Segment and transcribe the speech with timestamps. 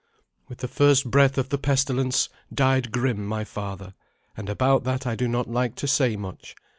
[0.47, 3.93] With the first breath of the pestilence died Grim my father,
[4.35, 6.55] and about that I do not like to say much.